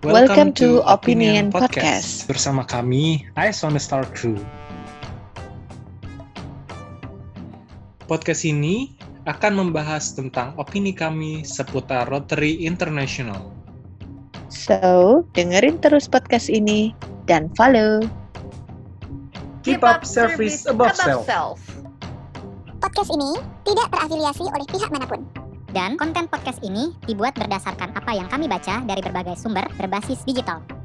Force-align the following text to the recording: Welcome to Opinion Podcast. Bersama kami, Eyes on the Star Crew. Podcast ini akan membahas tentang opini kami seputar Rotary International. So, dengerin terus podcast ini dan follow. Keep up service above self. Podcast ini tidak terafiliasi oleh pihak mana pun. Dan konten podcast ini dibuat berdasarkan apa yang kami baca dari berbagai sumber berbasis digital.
Welcome 0.00 0.56
to 0.56 0.80
Opinion 0.88 1.52
Podcast. 1.52 2.24
Bersama 2.24 2.64
kami, 2.64 3.28
Eyes 3.36 3.60
on 3.60 3.76
the 3.76 3.82
Star 3.84 4.08
Crew. 4.16 4.40
Podcast 8.08 8.48
ini 8.48 8.96
akan 9.28 9.60
membahas 9.60 10.16
tentang 10.16 10.56
opini 10.56 10.96
kami 10.96 11.44
seputar 11.44 12.08
Rotary 12.08 12.64
International. 12.64 13.52
So, 14.48 15.20
dengerin 15.36 15.84
terus 15.84 16.08
podcast 16.08 16.48
ini 16.48 16.96
dan 17.28 17.52
follow. 17.52 18.00
Keep 19.68 19.84
up 19.84 20.08
service 20.08 20.64
above 20.64 20.96
self. 20.96 21.60
Podcast 22.80 23.12
ini 23.12 23.36
tidak 23.68 23.92
terafiliasi 23.92 24.48
oleh 24.48 24.64
pihak 24.64 24.88
mana 24.88 25.04
pun. 25.04 25.20
Dan 25.70 25.94
konten 25.94 26.26
podcast 26.26 26.58
ini 26.66 26.90
dibuat 27.06 27.38
berdasarkan 27.38 27.94
apa 27.94 28.10
yang 28.10 28.26
kami 28.26 28.50
baca 28.50 28.82
dari 28.82 29.02
berbagai 29.02 29.38
sumber 29.38 29.66
berbasis 29.78 30.26
digital. 30.26 30.79